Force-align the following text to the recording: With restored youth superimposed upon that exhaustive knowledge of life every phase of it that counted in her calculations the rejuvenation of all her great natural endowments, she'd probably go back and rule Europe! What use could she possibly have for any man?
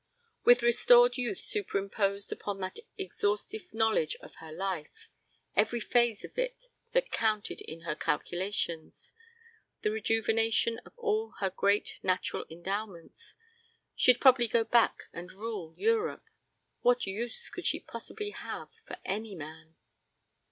With 0.43 0.63
restored 0.63 1.15
youth 1.17 1.41
superimposed 1.41 2.31
upon 2.31 2.59
that 2.59 2.79
exhaustive 2.97 3.71
knowledge 3.71 4.15
of 4.15 4.33
life 4.41 5.09
every 5.55 5.79
phase 5.79 6.23
of 6.25 6.35
it 6.39 6.57
that 6.93 7.11
counted 7.11 7.61
in 7.61 7.81
her 7.81 7.93
calculations 7.93 9.13
the 9.83 9.91
rejuvenation 9.91 10.79
of 10.87 10.97
all 10.97 11.35
her 11.39 11.51
great 11.51 11.99
natural 12.01 12.45
endowments, 12.49 13.35
she'd 13.95 14.19
probably 14.19 14.47
go 14.47 14.63
back 14.63 15.03
and 15.13 15.33
rule 15.33 15.75
Europe! 15.77 16.25
What 16.79 17.05
use 17.05 17.51
could 17.51 17.67
she 17.67 17.79
possibly 17.79 18.31
have 18.31 18.69
for 18.87 18.97
any 19.05 19.35
man? 19.35 19.75